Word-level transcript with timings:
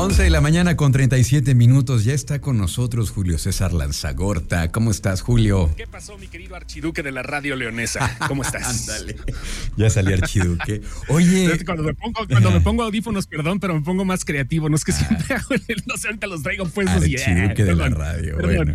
11 0.00 0.22
de 0.22 0.30
la 0.30 0.40
mañana 0.40 0.76
con 0.76 0.92
37 0.92 1.56
minutos. 1.56 2.04
Ya 2.04 2.12
está 2.14 2.40
con 2.40 2.56
nosotros 2.56 3.10
Julio 3.10 3.36
César 3.36 3.72
Lanzagorta. 3.72 4.70
¿Cómo 4.70 4.92
estás, 4.92 5.22
Julio? 5.22 5.72
¿Qué 5.76 5.88
pasó, 5.88 6.16
mi 6.18 6.28
querido 6.28 6.54
archiduque 6.54 7.02
de 7.02 7.10
la 7.10 7.24
radio 7.24 7.56
leonesa? 7.56 8.16
¿Cómo 8.28 8.42
estás? 8.44 8.88
Ándale. 8.88 9.16
Ya 9.76 9.90
salí 9.90 10.12
archiduque. 10.12 10.82
Oye. 11.08 11.58
Cuando 11.64 11.82
me, 11.82 11.94
pongo, 11.94 12.26
cuando 12.28 12.50
me 12.52 12.60
pongo 12.60 12.84
audífonos, 12.84 13.26
perdón, 13.26 13.58
pero 13.58 13.74
me 13.74 13.80
pongo 13.80 14.04
más 14.04 14.24
creativo. 14.24 14.68
No 14.68 14.76
es 14.76 14.84
que 14.84 14.92
siempre 14.92 15.34
hago 15.34 15.54
el- 15.54 15.82
No 15.86 15.96
sé, 15.96 16.06
ahorita 16.08 16.28
los 16.28 16.42
traigo 16.44 16.66
puestos 16.68 17.04
y. 17.06 17.16
Archiduque 17.16 17.64
de 17.64 17.74
la 17.74 17.88
radio. 17.88 18.36
perdón. 18.36 18.56
Bueno. 18.56 18.74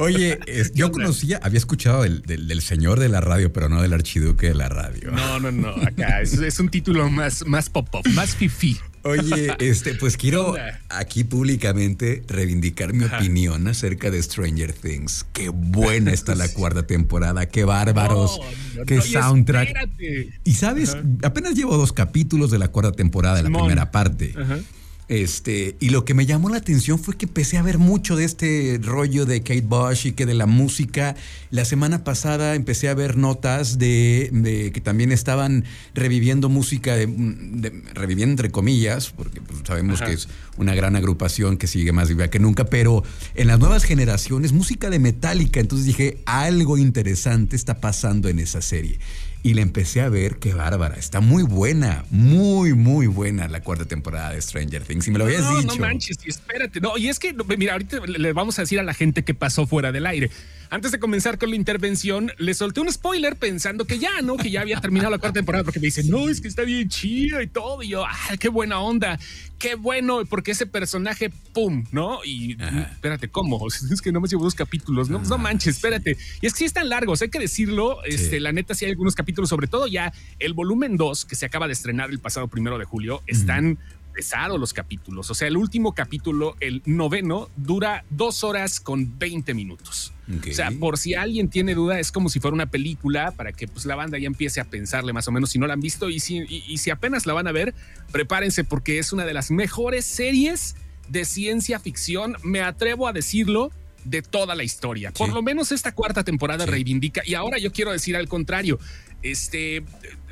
Oye, 0.00 0.40
es- 0.46 0.72
yo 0.74 0.90
conocía, 0.90 1.38
había 1.44 1.58
escuchado 1.58 2.02
del, 2.02 2.22
del- 2.22 2.48
del 2.48 2.60
señor 2.60 2.98
de 2.98 3.08
la 3.08 3.20
radio, 3.20 3.52
pero 3.52 3.68
no 3.68 3.82
del 3.82 3.92
archiduque 3.92 4.48
de 4.48 4.54
la 4.54 4.68
radio. 4.68 5.12
No, 5.12 5.38
no, 5.38 5.52
no. 5.52 5.68
Acá 5.86 6.20
es, 6.22 6.32
es 6.34 6.58
un 6.58 6.68
título 6.70 7.08
más, 7.08 7.46
más 7.46 7.70
pop-up, 7.70 8.02
más 8.14 8.34
fifi. 8.34 8.78
Oye, 9.02 9.56
este, 9.60 9.94
pues 9.94 10.16
quiero 10.16 10.54
aquí 10.88 11.24
públicamente 11.24 12.22
reivindicar 12.28 12.92
mi 12.92 13.04
opinión 13.04 13.66
acerca 13.68 14.10
de 14.10 14.22
Stranger 14.22 14.72
Things. 14.72 15.26
Qué 15.32 15.48
buena 15.48 16.12
está 16.12 16.34
la 16.34 16.48
cuarta 16.52 16.86
temporada, 16.86 17.46
qué 17.46 17.64
bárbaros, 17.64 18.38
No, 18.38 18.80
no, 18.80 18.86
qué 18.86 18.96
no, 18.96 19.02
soundtrack. 19.02 19.68
espérate. 19.68 20.30
Y 20.44 20.52
sabes, 20.54 20.96
apenas 21.22 21.54
llevo 21.54 21.76
dos 21.76 21.92
capítulos 21.92 22.50
de 22.50 22.58
la 22.58 22.68
cuarta 22.68 22.92
temporada, 22.92 23.36
de 23.36 23.44
la 23.48 23.58
primera 23.58 23.90
parte. 23.90 24.34
Ajá. 24.36 24.58
Este, 25.10 25.74
y 25.80 25.88
lo 25.90 26.04
que 26.04 26.14
me 26.14 26.24
llamó 26.24 26.50
la 26.50 26.58
atención 26.58 26.96
fue 26.96 27.16
que 27.16 27.26
empecé 27.26 27.58
a 27.58 27.62
ver 27.62 27.78
mucho 27.78 28.14
de 28.14 28.24
este 28.24 28.78
rollo 28.80 29.26
de 29.26 29.40
Kate 29.42 29.62
Bush 29.62 30.06
y 30.06 30.12
que 30.12 30.24
de 30.24 30.34
la 30.34 30.46
música. 30.46 31.16
La 31.50 31.64
semana 31.64 32.04
pasada 32.04 32.54
empecé 32.54 32.88
a 32.88 32.94
ver 32.94 33.16
notas 33.16 33.76
de, 33.80 34.30
de 34.32 34.70
que 34.70 34.80
también 34.80 35.10
estaban 35.10 35.64
reviviendo 35.94 36.48
música, 36.48 36.94
de, 36.94 37.08
de- 37.08 37.82
reviviendo 37.92 38.34
entre 38.34 38.52
comillas, 38.52 39.10
porque 39.10 39.40
pues, 39.40 39.58
sabemos 39.66 40.00
Ajá. 40.00 40.10
que 40.10 40.12
es 40.16 40.28
una 40.58 40.76
gran 40.76 40.94
agrupación 40.94 41.56
que 41.56 41.66
sigue 41.66 41.90
más 41.90 42.08
viva 42.08 42.28
que 42.28 42.38
nunca, 42.38 42.66
pero 42.66 43.02
en 43.34 43.48
las 43.48 43.58
nuevas 43.58 43.82
generaciones, 43.82 44.52
música 44.52 44.90
de 44.90 45.00
Metallica. 45.00 45.58
Entonces 45.58 45.86
dije, 45.88 46.18
algo 46.24 46.78
interesante 46.78 47.56
está 47.56 47.80
pasando 47.80 48.28
en 48.28 48.38
esa 48.38 48.62
serie. 48.62 49.00
Y 49.42 49.54
la 49.54 49.62
empecé 49.62 50.02
a 50.02 50.10
ver, 50.10 50.36
qué 50.36 50.52
bárbara. 50.52 50.96
Está 50.96 51.20
muy 51.20 51.42
buena, 51.42 52.04
muy, 52.10 52.74
muy 52.74 53.06
buena 53.06 53.48
la 53.48 53.62
cuarta 53.62 53.86
temporada 53.86 54.32
de 54.32 54.42
Stranger 54.42 54.82
Things. 54.84 55.08
Y 55.08 55.10
me 55.12 55.18
lo 55.18 55.24
habías 55.24 55.42
no, 55.42 55.56
dicho. 55.56 55.74
No 55.74 55.80
manches, 55.80 56.18
y 56.24 56.28
espérate. 56.28 56.80
No, 56.80 56.98
y 56.98 57.08
es 57.08 57.18
que, 57.18 57.34
mira, 57.56 57.72
ahorita 57.72 58.00
le 58.06 58.32
vamos 58.34 58.58
a 58.58 58.62
decir 58.62 58.78
a 58.78 58.82
la 58.82 58.92
gente 58.92 59.24
qué 59.24 59.32
pasó 59.32 59.66
fuera 59.66 59.92
del 59.92 60.04
aire. 60.04 60.30
Antes 60.68 60.92
de 60.92 61.00
comenzar 61.00 61.38
con 61.38 61.50
la 61.50 61.56
intervención, 61.56 62.32
le 62.36 62.52
solté 62.52 62.80
un 62.80 62.92
spoiler 62.92 63.36
pensando 63.36 63.86
que 63.86 63.98
ya, 63.98 64.20
¿no? 64.22 64.36
Que 64.36 64.50
ya 64.50 64.60
había 64.60 64.78
terminado 64.80 65.10
la 65.10 65.18
cuarta 65.18 65.38
temporada, 65.38 65.64
porque 65.64 65.80
me 65.80 65.86
dicen, 65.86 66.08
no, 66.10 66.28
es 66.28 66.42
que 66.42 66.46
está 66.46 66.62
bien 66.62 66.88
chida 66.90 67.42
y 67.42 67.46
todo. 67.46 67.82
Y 67.82 67.88
yo, 67.88 68.04
ah, 68.04 68.36
qué 68.38 68.50
buena 68.50 68.78
onda, 68.80 69.18
qué 69.60 69.76
bueno, 69.76 70.24
porque 70.24 70.50
ese 70.50 70.66
personaje, 70.66 71.30
pum, 71.52 71.84
¿no? 71.92 72.24
Y 72.24 72.60
Ajá. 72.60 72.90
espérate, 72.92 73.28
¿cómo? 73.28 73.64
Es 73.92 74.00
que 74.00 74.10
no 74.10 74.20
me 74.20 74.26
llevo 74.26 74.42
dos 74.42 74.54
capítulos, 74.54 75.08
no, 75.08 75.20
no 75.20 75.38
manches, 75.38 75.76
espérate. 75.76 76.16
Y 76.40 76.46
es 76.46 76.54
que 76.54 76.60
sí 76.60 76.64
están 76.64 76.88
largos, 76.88 77.22
hay 77.22 77.28
que 77.28 77.38
decirlo. 77.38 78.02
Este, 78.04 78.40
La 78.40 78.50
neta, 78.52 78.74
sí 78.74 78.86
hay 78.86 78.90
algunos 78.92 79.14
capítulos, 79.14 79.50
sobre 79.50 79.68
todo 79.68 79.86
ya 79.86 80.12
el 80.38 80.54
volumen 80.54 80.96
2, 80.96 81.26
que 81.26 81.36
se 81.36 81.46
acaba 81.46 81.66
de 81.66 81.74
estrenar 81.74 82.10
el 82.10 82.18
pasado 82.18 82.48
primero 82.48 82.78
de 82.78 82.86
julio, 82.86 83.22
están 83.26 83.78
pesados 84.12 84.58
los 84.60 84.72
capítulos. 84.72 85.30
O 85.30 85.34
sea, 85.34 85.48
el 85.48 85.56
último 85.56 85.94
capítulo, 85.94 86.56
el 86.60 86.82
noveno, 86.84 87.48
dura 87.56 88.04
dos 88.10 88.44
horas 88.44 88.80
con 88.80 89.18
20 89.18 89.54
minutos. 89.54 90.12
O 90.48 90.52
sea, 90.52 90.70
por 90.70 90.96
si 90.96 91.14
alguien 91.14 91.48
tiene 91.48 91.74
duda, 91.74 91.98
es 91.98 92.12
como 92.12 92.28
si 92.28 92.38
fuera 92.38 92.54
una 92.54 92.66
película 92.66 93.32
para 93.32 93.52
que 93.52 93.66
pues, 93.66 93.84
la 93.84 93.96
banda 93.96 94.16
ya 94.18 94.26
empiece 94.28 94.60
a 94.60 94.64
pensarle 94.64 95.12
más 95.12 95.26
o 95.26 95.32
menos 95.32 95.50
si 95.50 95.58
no 95.58 95.66
la 95.66 95.72
han 95.74 95.80
visto. 95.80 96.08
Y 96.08 96.20
si, 96.20 96.36
y- 96.48 96.64
y 96.68 96.78
si 96.78 96.90
apenas 96.90 97.26
la 97.26 97.32
van 97.32 97.48
a 97.48 97.52
ver, 97.52 97.74
prepárense 98.12 98.62
porque 98.62 98.98
es 99.00 99.12
una 99.12 99.24
de 99.24 99.34
las 99.34 99.50
mejores 99.50 100.04
series 100.04 100.76
de 101.08 101.24
ciencia 101.24 101.80
ficción, 101.80 102.36
me 102.44 102.60
atrevo 102.60 103.08
a 103.08 103.12
decirlo, 103.12 103.72
de 104.04 104.22
toda 104.22 104.54
la 104.54 104.62
historia. 104.62 105.10
Por 105.12 105.30
lo 105.30 105.42
menos 105.42 105.72
esta 105.72 105.92
cuarta 105.92 106.24
temporada 106.24 106.64
Sí. 106.64 106.70
reivindica. 106.70 107.22
Y 107.26 107.34
ahora 107.34 107.58
yo 107.58 107.70
quiero 107.72 107.90
decir 107.92 108.16
al 108.16 108.28
contrario. 108.28 108.78
Este, 109.22 109.82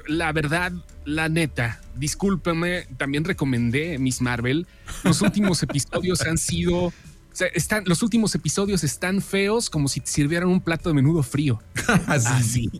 la 0.08 0.32
verdad, 0.32 0.72
la 1.04 1.28
neta, 1.28 1.80
discúlpeme, 1.94 2.86
también 2.96 3.24
recomendé 3.24 3.98
Miss 3.98 4.20
Marvel. 4.20 4.66
Los 5.04 5.20
últimos 5.22 5.62
episodios 5.62 6.22
han 6.22 6.38
sido. 6.38 6.86
o 6.86 6.92
sea, 7.32 7.46
están, 7.48 7.84
los 7.86 8.02
últimos 8.02 8.34
episodios 8.34 8.82
están 8.82 9.20
feos 9.20 9.70
como 9.70 9.86
si 9.86 10.00
te 10.00 10.10
sirvieran 10.10 10.48
un 10.48 10.60
plato 10.60 10.88
de 10.88 10.94
menudo 10.94 11.22
frío. 11.22 11.62
Así. 12.06 12.70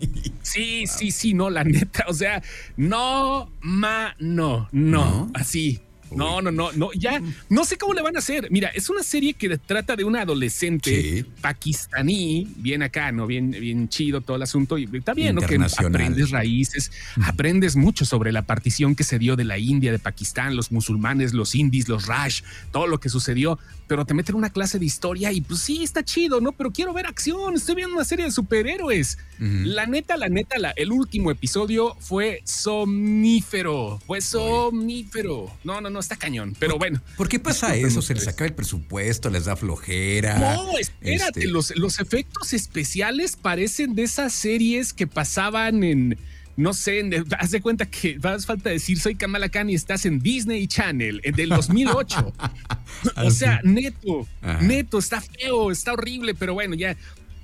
Sí, 0.43 0.87
sí, 0.87 1.11
sí, 1.11 1.35
no, 1.35 1.51
la 1.51 1.65
neta. 1.65 2.07
O 2.09 2.15
sea, 2.15 2.43
no, 2.77 3.53
ma, 3.61 4.17
no, 4.19 4.69
no, 4.73 5.05
¿No? 5.05 5.31
así. 5.35 5.81
No, 6.11 6.41
no, 6.41 6.51
no, 6.51 6.73
no, 6.73 6.91
ya 6.95 7.21
no 7.49 7.65
sé 7.65 7.77
cómo 7.77 7.95
le 7.95 8.03
van 8.03 8.17
a 8.17 8.21
hacer. 8.21 8.49
Mira, 8.51 8.69
es 8.69 8.89
una 8.91 9.03
serie 9.03 9.35
que 9.35 9.59
trata 9.59 9.95
de 9.97 10.05
una 10.05 10.23
adolescente 10.23 10.91
Sí. 10.91 11.25
pakistaní, 11.41 12.49
bien 12.57 12.83
acá, 12.83 13.13
¿no? 13.13 13.27
Bien, 13.27 13.51
bien 13.51 13.89
chido 13.89 14.21
todo 14.21 14.37
el 14.37 14.43
asunto. 14.43 14.79
Y 14.79 14.89
está 14.93 15.15
bien, 15.15 15.35
¿no? 15.35 15.43
Que 15.43 15.59
aprendes 15.79 16.31
raíces, 16.31 16.91
aprendes 17.25 17.77
mucho 17.77 18.05
sobre 18.05 18.33
la 18.33 18.43
partición 18.43 18.95
que 18.95 19.05
se 19.05 19.19
dio 19.19 19.37
de 19.37 19.45
la 19.45 19.59
India, 19.59 19.93
de 19.93 19.99
Pakistán, 19.99 20.57
los 20.57 20.73
musulmanes, 20.73 21.35
los 21.35 21.55
indies, 21.55 21.89
los 21.89 22.07
Rash, 22.07 22.43
todo 22.73 22.87
lo 22.87 22.99
que 23.01 23.09
sucedió. 23.09 23.59
Pero 23.87 24.05
te 24.05 24.13
meten 24.13 24.35
una 24.35 24.51
clase 24.51 24.79
de 24.79 24.85
historia 24.85 25.33
y 25.33 25.41
pues 25.41 25.61
sí, 25.61 25.83
está 25.83 26.05
chido, 26.05 26.41
¿no? 26.43 26.53
Pero 26.53 26.71
quiero 26.73 26.93
ver 26.93 27.07
acción, 27.07 27.55
estoy 27.55 27.77
viendo 27.77 27.95
una 27.95 28.05
serie 28.05 28.27
de 28.27 28.31
superhéroes. 28.31 29.19
La 29.41 29.87
neta, 29.87 30.17
la 30.17 30.29
neta, 30.29 30.59
la- 30.59 30.73
el 30.73 30.91
último 30.93 31.31
episodio 31.31 31.97
fue 32.01 32.43
somnífero. 32.45 33.99
Fue 34.07 34.21
somnífero. 34.21 35.51
No, 35.65 35.81
no, 35.81 35.89
no, 35.91 35.98
está 36.01 36.17
cañón. 36.17 36.57
Pero 36.59 36.79
bueno. 36.79 37.01
¿Por 37.17 37.29
qué 37.29 37.39
pasa 37.39 37.75
eso? 37.77 38.03
¿Se 38.03 38.15
les 38.15 38.23
ustedes. 38.23 38.29
acaba 38.29 38.47
el 38.49 38.55
presupuesto? 38.55 39.31
¿Les 39.31 39.45
da 39.47 39.57
flojera? 39.57 40.39
No, 40.39 40.79
espérate, 40.79 41.41
Este, 41.41 41.47
los, 41.47 41.75
los 41.77 41.99
efectos 42.01 42.53
especiales 42.53 43.37
parecen 43.37 43.95
de 43.95 44.03
esas 44.05 44.33
series 44.33 44.93
que 44.93 45.07
pasaban 45.07 45.83
en. 45.85 46.19
No 46.57 46.75
sé, 46.75 46.99
en- 46.99 47.25
haz 47.39 47.53
de 47.53 47.61
cuenta 47.61 47.87
que 47.87 48.19
vas 48.21 48.45
falta 48.45 48.71
decir 48.71 48.99
soy 48.99 49.15
Kamala 49.15 49.49
Khan 49.49 49.71
y 49.71 49.75
estás 49.77 50.05
en 50.07 50.19
Disney 50.19 50.67
Channel 50.67 51.21
en 51.23 51.35
del 51.37 51.51
2008. 51.51 52.33
o 53.17 53.31
sea, 53.31 53.61
neto, 53.63 54.27
Ajá. 54.43 54.61
neto, 54.63 54.99
está 54.99 55.21
feo, 55.21 55.71
está 55.71 55.93
horrible, 55.93 56.35
pero 56.35 56.55
bueno, 56.55 56.75
ya 56.75 56.97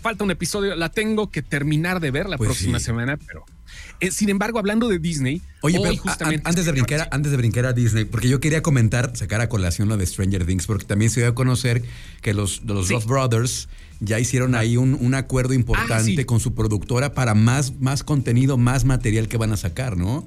falta 0.02 0.24
un 0.24 0.32
episodio, 0.32 0.74
la 0.74 0.88
tengo 0.88 1.30
que 1.30 1.42
terminar 1.42 2.00
de 2.00 2.10
ver 2.10 2.28
la 2.28 2.36
Pues 2.36 2.48
próxima 2.48 2.78
sí. 2.80 2.86
semana, 2.86 3.16
pero 3.16 3.44
eh, 4.00 4.10
sin 4.10 4.28
embargo, 4.28 4.58
hablando 4.58 4.88
de 4.88 4.98
Disney, 4.98 5.42
Oye, 5.62 5.78
pero 5.82 5.96
justamente 5.96 6.42
antes 6.48 6.64
de 6.66 6.72
brincar, 6.72 7.00
a- 7.00 7.08
antes 7.10 7.30
de 7.30 7.36
brincar 7.38 7.66
a 7.66 7.72
Disney, 7.72 8.04
porque 8.04 8.28
yo 8.28 8.40
quería 8.40 8.62
comentar, 8.62 9.16
sacar 9.16 9.40
a 9.40 9.48
colación 9.48 9.88
lo 9.88 9.96
de 9.96 10.06
Stranger 10.06 10.44
Things, 10.46 10.66
porque 10.66 10.84
también 10.84 11.10
se 11.10 11.20
dio 11.20 11.28
a 11.30 11.34
conocer 11.34 11.82
que 12.22 12.34
los, 12.34 12.62
los 12.64 12.88
Sí. 12.88 12.94
Brothers 13.06 13.68
ya 14.00 14.18
hicieron 14.20 14.54
ahí 14.54 14.76
un, 14.76 14.94
un 15.00 15.14
acuerdo 15.14 15.54
importante 15.54 16.16
sí. 16.16 16.24
con 16.24 16.40
su 16.40 16.54
productora 16.54 17.14
para 17.14 17.34
más, 17.34 17.74
más 17.80 18.02
contenido, 18.02 18.56
más 18.58 18.84
material 18.84 19.28
que 19.28 19.36
van 19.36 19.52
a 19.52 19.56
sacar, 19.56 19.96
¿no? 19.96 20.26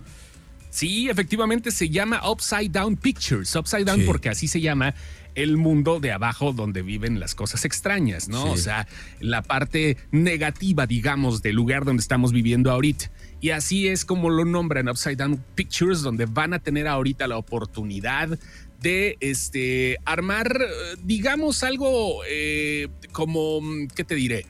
Sí, 0.69 1.09
efectivamente 1.09 1.71
se 1.71 1.89
llama 1.89 2.21
Upside 2.29 2.69
Down 2.69 2.97
Pictures. 2.97 3.55
Upside 3.55 3.85
Down 3.85 4.01
Sí. 4.01 4.05
porque 4.05 4.29
así 4.29 4.47
se 4.47 4.61
llama 4.61 4.93
el 5.33 5.55
mundo 5.57 5.99
de 5.99 6.11
abajo 6.11 6.51
donde 6.51 6.81
viven 6.81 7.19
las 7.19 7.35
cosas 7.35 7.63
extrañas, 7.65 8.27
¿no? 8.27 8.43
Sí. 8.43 8.49
O 8.49 8.57
sea, 8.57 8.87
la 9.19 9.41
parte 9.43 9.97
negativa, 10.11 10.87
digamos, 10.87 11.41
del 11.41 11.55
lugar 11.55 11.85
donde 11.85 12.01
estamos 12.01 12.31
viviendo 12.31 12.71
ahorita. 12.71 13.11
Y 13.39 13.51
así 13.51 13.87
es 13.87 14.03
como 14.03 14.29
lo 14.31 14.45
nombran 14.45 14.89
Upside 14.89 15.15
Down 15.17 15.43
Pictures, 15.55 16.01
donde 16.01 16.25
van 16.25 16.53
a 16.53 16.59
tener 16.59 16.87
ahorita 16.87 17.27
la 17.27 17.37
oportunidad 17.37 18.37
de 18.81 19.17
este 19.19 19.97
armar, 20.05 20.59
eh, 20.61 20.95
digamos, 21.03 21.63
algo 21.63 22.21
eh, 22.29 22.87
como, 23.11 23.61
¿qué 23.95 24.03
te 24.03 24.15
diré? 24.15 24.45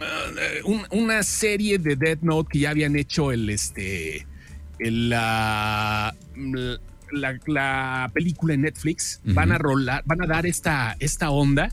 Eh, 0.00 0.60
un- 0.64 0.86
una 0.90 1.22
serie 1.22 1.78
de 1.78 1.94
Dead 1.96 2.18
Note 2.22 2.48
que 2.52 2.58
ya 2.60 2.70
habían 2.70 2.96
hecho 2.96 3.32
el 3.32 3.48
este 3.50 4.26
la, 4.90 6.14
la, 7.12 7.38
la 7.46 8.10
película 8.12 8.54
en 8.54 8.62
Netflix 8.62 9.20
van 9.24 9.52
a 9.52 9.58
rolar, 9.58 10.02
van 10.06 10.22
a 10.22 10.26
dar 10.26 10.46
esta, 10.46 10.96
esta 10.98 11.30
onda, 11.30 11.70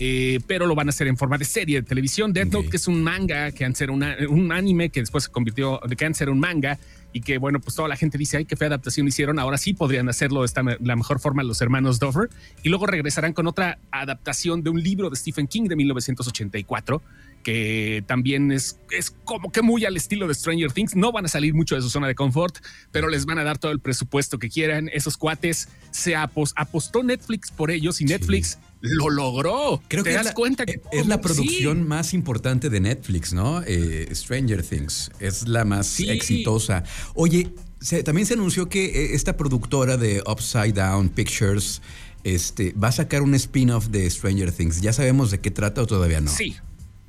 eh, 0.00 0.38
pero 0.46 0.66
lo 0.66 0.74
van 0.74 0.88
a 0.88 0.90
hacer 0.90 1.06
en 1.08 1.16
forma 1.16 1.38
de 1.38 1.44
serie 1.44 1.80
de 1.80 1.86
televisión. 1.86 2.32
Death 2.32 2.52
Note, 2.52 2.66
Ok. 2.66 2.70
que 2.70 2.76
es 2.76 2.86
un 2.88 3.02
manga, 3.02 3.50
que 3.52 3.64
antes 3.64 3.80
era 3.80 3.92
una- 3.92 4.16
un 4.28 4.52
anime 4.52 4.90
que 4.90 5.00
después 5.00 5.24
se 5.24 5.30
convirtió, 5.30 5.80
que 5.96 6.04
antes 6.04 6.20
era 6.20 6.30
un 6.30 6.38
manga 6.40 6.78
y 7.12 7.20
que 7.22 7.38
bueno, 7.38 7.58
pues 7.58 7.74
toda 7.74 7.88
la 7.88 7.96
gente 7.96 8.16
dice, 8.18 8.36
ay, 8.36 8.44
qué 8.44 8.54
fea 8.54 8.68
adaptación 8.68 9.08
hicieron. 9.08 9.38
Ahora 9.38 9.58
sí 9.58 9.72
podrían 9.74 10.08
hacerlo 10.08 10.40
de 10.40 10.46
esta 10.46 10.62
la 10.62 10.94
mejor 10.94 11.20
forma 11.20 11.42
los 11.42 11.60
hermanos 11.62 11.98
Duffer 11.98 12.28
y 12.62 12.68
luego 12.68 12.86
regresarán 12.86 13.32
con 13.32 13.46
otra 13.46 13.78
adaptación 13.90 14.62
de 14.62 14.70
un 14.70 14.82
libro 14.82 15.08
de 15.10 15.16
Stephen 15.16 15.46
King 15.48 15.64
de 15.64 15.74
1984 15.76 17.02
que 17.42 18.04
también 18.06 18.52
es, 18.52 18.78
es 18.90 19.10
como 19.24 19.50
que 19.52 19.62
muy 19.62 19.84
al 19.84 19.96
estilo 19.96 20.26
de 20.28 20.34
Stranger 20.34 20.72
Things. 20.72 20.94
No 20.96 21.12
van 21.12 21.24
a 21.24 21.28
salir 21.28 21.54
mucho 21.54 21.74
de 21.74 21.82
su 21.82 21.90
zona 21.90 22.06
de 22.06 22.14
confort, 22.14 22.56
pero 22.92 23.08
les 23.08 23.24
van 23.24 23.38
a 23.38 23.44
dar 23.44 23.58
todo 23.58 23.72
el 23.72 23.80
presupuesto 23.80 24.38
que 24.38 24.48
quieran. 24.50 24.90
Esos 24.92 25.16
cuates 25.16 25.68
se 25.90 26.14
apos- 26.14 26.52
apostó 26.56 27.02
Netflix 27.02 27.50
por 27.50 27.70
ellos 27.70 28.00
y 28.00 28.04
Netflix 28.04 28.58
lo 28.80 29.08
logró. 29.10 29.82
Creo 29.88 30.04
¿Te 30.04 30.10
que 30.10 30.14
das 30.14 30.26
es 30.26 30.26
la, 30.26 30.34
cuenta 30.34 30.66
que 30.66 30.80
es 30.92 31.06
la 31.06 31.16
sí. 31.16 31.20
producción 31.22 31.86
más 31.88 32.14
importante 32.14 32.70
de 32.70 32.80
Netflix, 32.80 33.32
¿no? 33.32 33.62
Eh, 33.66 34.08
Stranger 34.14 34.62
Things 34.62 35.10
es 35.18 35.48
la 35.48 35.64
más 35.64 35.86
Sí. 35.86 36.08
exitosa. 36.10 36.84
Oye, 37.14 37.50
también 38.04 38.26
se 38.26 38.34
anunció 38.34 38.68
que 38.68 38.84
eh, 38.86 39.14
esta 39.14 39.36
productora 39.36 39.96
de 39.96 40.22
Upside 40.26 40.72
Down 40.74 41.08
Pictures 41.08 41.80
este, 42.24 42.72
va 42.72 42.88
a 42.88 42.92
sacar 42.92 43.22
un 43.22 43.34
spin-off 43.34 43.86
de 43.88 44.08
Stranger 44.10 44.52
Things. 44.52 44.80
¿Ya 44.80 44.92
sabemos 44.92 45.30
de 45.30 45.40
qué 45.40 45.50
trata 45.50 45.82
o 45.82 45.86
todavía 45.86 46.20
no? 46.20 46.30
Sí. 46.30 46.56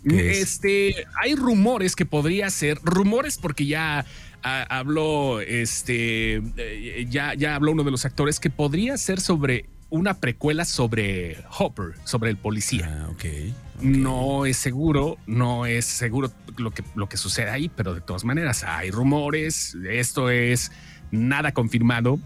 Este, 0.05 1.05
hay 1.21 1.35
rumores 1.35 1.95
que 1.95 2.05
podría 2.05 2.49
ser, 2.49 2.79
rumores 2.83 3.37
porque 3.37 3.65
ya 3.65 4.05
habló, 4.41 5.41
este, 5.41 6.41
eh, 6.57 7.05
ya, 7.09 7.33
ya 7.33 7.55
habló 7.55 7.73
uno 7.73 7.83
de 7.83 7.91
los 7.91 8.05
actores 8.05 8.39
que 8.39 8.49
podría 8.49 8.97
ser 8.97 9.19
sobre 9.19 9.65
una 9.89 10.15
precuela 10.15 10.65
sobre 10.65 11.37
Hopper, 11.57 11.95
sobre 12.03 12.29
el 12.29 12.37
policía. 12.37 13.05
Ah, 13.05 13.09
okay, 13.09 13.53
No 13.81 14.45
es 14.45 14.57
seguro, 14.57 15.17
no 15.25 15.65
es 15.65 15.85
seguro 15.85 16.31
lo 16.57 16.71
que, 16.71 16.83
lo 16.95 17.09
que 17.09 17.17
sucede 17.17 17.49
ahí, 17.49 17.69
pero 17.69 17.95
de 17.95 18.01
todas 18.01 18.23
maneras 18.23 18.63
hay 18.63 18.91
rumores, 18.91 19.75
esto 19.89 20.29
es 20.29 20.71
nada 21.11 21.53
confirmado, 21.53 22.19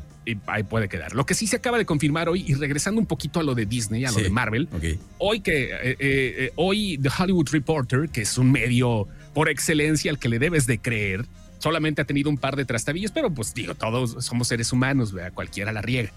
ahí 0.48 0.64
puede 0.64 0.90
quedar. 0.90 1.14
Lo 1.14 1.26
que 1.26 1.34
sí 1.34 1.48
se 1.48 1.58
acaba 1.58 1.78
de 1.78 1.86
confirmar 1.86 2.30
hoy, 2.30 2.46
y 2.48 2.54
regresando 2.54 3.00
un 3.00 3.08
poquito 3.08 3.40
a 3.40 3.44
lo 3.44 3.56
de 3.56 3.66
Disney, 3.66 4.06
a 4.06 4.12
lo 4.12 4.18
de 4.18 4.30
Marvel, 4.30 4.70
hoy 5.18 5.42
que 5.42 5.66
eh, 5.66 5.78
eh, 5.82 5.98
eh, 6.00 6.52
hoy 6.56 6.98
The 7.02 7.10
Hollywood 7.18 7.50
Reporter, 7.52 8.10
que 8.10 8.22
es 8.22 8.38
un 8.38 8.52
medio 8.52 9.08
por 9.34 9.50
excelencia 9.50 10.12
al 10.12 10.20
que 10.20 10.30
le 10.30 10.40
debes 10.40 10.66
de 10.66 10.78
creer, 10.80 11.26
solamente 11.60 12.02
ha 12.02 12.06
tenido 12.06 12.30
un 12.30 12.38
par 12.38 12.56
de 12.56 12.66
trastabillos, 12.66 13.12
pero 13.12 13.32
pues 13.32 13.54
digo, 13.54 13.76
todos 13.76 14.24
somos 14.26 14.48
seres 14.48 14.72
humanos, 14.72 15.14
vea, 15.14 15.32
cualquiera 15.32 15.72
la 15.72 15.82
riega. 15.82 16.12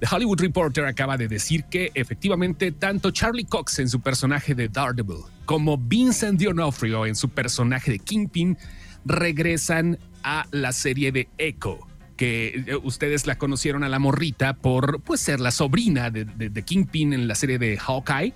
The 0.00 0.06
Hollywood 0.10 0.40
Reporter 0.40 0.86
acaba 0.86 1.18
de 1.18 1.28
decir 1.28 1.64
que 1.64 1.90
efectivamente 1.94 2.72
tanto 2.72 3.10
Charlie 3.10 3.44
Cox 3.44 3.80
en 3.80 3.88
su 3.88 4.00
personaje 4.00 4.54
de 4.54 4.68
Daredevil 4.68 5.24
como 5.44 5.76
Vincent 5.76 6.40
D'Onofrio 6.40 7.04
en 7.06 7.14
su 7.14 7.28
personaje 7.28 7.92
de 7.92 7.98
Kingpin 7.98 8.56
regresan 9.04 9.98
a 10.22 10.46
la 10.52 10.72
serie 10.72 11.12
de 11.12 11.28
Echo 11.36 11.89
que 12.20 12.64
eh, 12.66 12.76
ustedes 12.82 13.26
la 13.26 13.38
conocieron 13.38 13.82
a 13.82 13.88
la 13.88 13.98
morrita 13.98 14.52
por 14.52 15.00
pues, 15.00 15.22
ser 15.22 15.40
la 15.40 15.50
sobrina 15.50 16.10
de, 16.10 16.62
Kingpin 16.62 17.14
en 17.14 17.26
la 17.26 17.34
serie 17.34 17.58
de 17.58 17.78
Hawkeye 17.78 18.34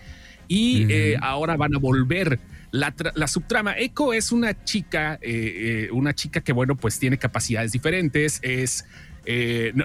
y 0.48 0.90
eh, 0.90 1.18
ahora 1.20 1.58
van 1.58 1.76
a 1.76 1.78
volver. 1.78 2.40
La, 2.70 2.94
subtrama 3.28 3.76
Echo 3.76 4.14
es 4.14 4.32
una 4.32 4.64
chica, 4.64 5.18
eh, 5.20 5.90
una 5.92 6.14
chica 6.14 6.40
que 6.40 6.54
bueno 6.54 6.76
pues 6.76 6.98
tiene 6.98 7.18
capacidades 7.18 7.72
diferentes, 7.72 8.40
es 8.40 8.86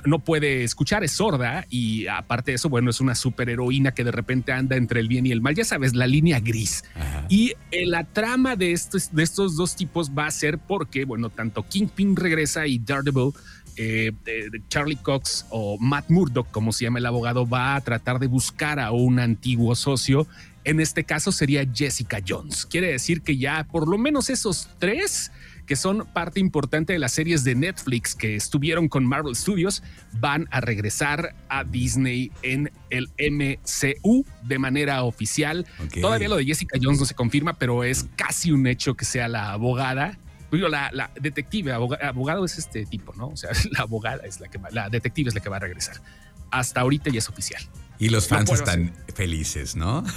no, 0.06 0.19
puede 0.19 0.63
escuchar, 0.63 1.04
es 1.04 1.12
sorda 1.12 1.66
y 1.69 2.07
aparte 2.07 2.51
de 2.51 2.56
eso, 2.56 2.68
bueno, 2.68 2.90
es 2.90 3.00
una 3.00 3.16
superheroína 3.16 3.94
que 3.94 4.04
de 4.04 4.12
repente 4.12 4.51
anda 4.51 4.75
entre 4.75 5.00
el 5.01 5.07
bien 5.07 5.25
y 5.25 5.31
el 5.31 5.40
mal, 5.42 5.56
ya 5.56 5.63
sabes, 5.63 5.94
la 5.94 6.07
línea 6.07 6.40
gris. 6.40 6.84
Y 7.30 7.54
la 7.86 8.06
trama 8.06 8.56
de 8.56 8.72
estos, 8.74 9.13
de 9.13 9.24
estos 9.24 9.56
dos 9.56 9.75
tipos 9.75 10.12
va 10.12 10.28
a 10.28 10.31
ser 10.31 10.57
porque, 10.57 11.06
bueno, 11.06 11.30
tanto 11.30 11.63
Kingpin 11.63 12.18
regresa 12.18 12.68
y 12.68 12.80
Daredevil 12.80 13.31
eh, 13.81 14.11
Charlie 14.67 14.97
Cox 14.97 15.45
o 15.51 15.77
Matt 15.79 16.09
Murdock, 16.09 16.51
como 16.51 16.73
se 16.73 16.83
llama 16.83 16.99
el 16.99 17.05
abogado, 17.05 17.47
va 17.47 17.75
a 17.75 17.81
tratar 17.81 18.19
de 18.19 18.27
buscar 18.27 18.77
a 18.77 18.91
un 18.91 19.19
antiguo 19.19 19.73
socio. 19.73 20.27
En 20.65 20.81
este 20.81 21.05
caso 21.05 21.31
sería 21.31 21.65
Jessica 21.73 22.19
Jones. 22.27 22.65
Quiere 22.65 22.91
decir 22.91 23.21
que 23.21 23.37
ya 23.37 23.63
por 23.63 23.87
lo 23.87 23.97
menos 23.97 24.29
esos 24.29 24.67
tres 24.79 25.31
que 25.65 25.77
son 25.77 26.05
parte 26.13 26.41
importante 26.41 26.93
de 26.93 26.99
las 26.99 27.13
series 27.13 27.43
de 27.43 27.55
Netflix 27.55 28.15
que 28.15 28.35
estuvieron 28.35 28.89
con 28.89 29.05
Marvel 29.05 29.35
Studios, 29.35 29.83
van 30.13 30.47
a 30.51 30.61
regresar 30.61 31.35
a 31.47 31.63
Disney 31.63 32.31
en 32.41 32.71
el 32.89 33.07
MCU 33.19 34.25
de 34.43 34.59
manera 34.59 35.03
oficial. 35.03 35.67
Todavía 36.01 36.27
lo 36.27 36.37
de 36.37 36.45
Jessica 36.45 36.77
Jones 36.81 36.99
no 36.99 37.05
se 37.05 37.13
confirma, 37.13 37.53
pero 37.53 37.83
es 37.83 38.07
casi 38.15 38.51
un 38.51 38.65
hecho 38.67 38.95
que 38.95 39.05
sea 39.05 39.27
la 39.27 39.51
abogada 39.51 40.17
la, 40.51 40.90
la 40.92 41.12
detective, 41.19 41.74
abogado, 41.74 42.46
es 42.46 42.57
este 42.57 42.86
tipo, 42.86 43.13
¿no? 43.16 43.30
O 43.30 43.38
sea, 43.38 43.51
la 43.72 43.81
abogada 43.81 44.24
es 44.25 44.40
la 44.40 44.48
que 44.48 44.57
va, 44.57 44.69
la 44.72 44.90
detective 44.90 45.30
es 45.30 45.36
la 45.36 45.42
que 45.42 45.50
va 45.50 45.57
a 45.57 45.60
regresar. 45.60 45.98
Hasta 46.51 46.81
ahorita 46.81 47.10
ya 47.12 47.19
es 47.19 47.30
oficial. 47.30 47.62
Y 48.01 48.07
los 48.07 48.30
fans 48.30 48.50
están 48.50 48.94
felices, 49.13 49.75
¿no? 49.75 50.04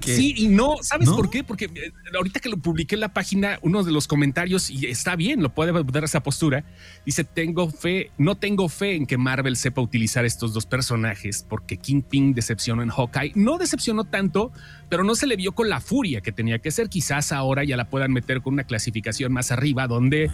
Sí 0.00 0.34
y 0.36 0.48
no. 0.48 0.76
¿Sabes 0.80 1.10
por 1.10 1.30
qué? 1.30 1.44
Porque 1.44 1.66
eh, 1.66 1.92
ahorita 2.16 2.40
que 2.40 2.48
lo 2.48 2.56
publiqué 2.56 2.94
en 2.94 3.00
la 3.00 3.12
página, 3.12 3.58
uno 3.62 3.82
de 3.82 3.92
los 3.92 4.06
comentarios, 4.06 4.70
y 4.70 4.86
está 4.86 5.16
bien, 5.16 5.42
lo 5.42 5.52
puede 5.52 5.72
dar 5.84 6.04
esa 6.04 6.22
postura, 6.22 6.64
dice, 7.04 7.24
tengo 7.24 7.70
fe, 7.70 8.10
no 8.18 8.36
tengo 8.36 8.68
fe 8.68 8.94
en 8.94 9.06
que 9.06 9.18
Marvel 9.18 9.56
sepa 9.56 9.80
utilizar 9.80 10.24
estos 10.24 10.54
dos 10.54 10.66
personajes 10.66 11.44
porque 11.48 11.76
Kingpin 11.76 12.34
decepcionó 12.34 12.82
en 12.82 12.88
Hawkeye. 12.90 13.32
No 13.34 13.58
decepcionó 13.58 14.04
tanto, 14.04 14.52
pero 14.88 15.04
no 15.04 15.14
se 15.14 15.26
le 15.26 15.36
vio 15.36 15.52
con 15.52 15.68
la 15.68 15.80
furia 15.80 16.20
que 16.20 16.32
tenía 16.32 16.60
que 16.60 16.70
ser. 16.70 16.88
Quizás 16.88 17.32
ahora 17.32 17.64
ya 17.64 17.76
la 17.76 17.90
puedan 17.90 18.12
meter 18.12 18.42
con 18.42 18.54
una 18.54 18.64
clasificación 18.64 19.32
más 19.32 19.50
arriba 19.50 19.88
donde 19.88 20.30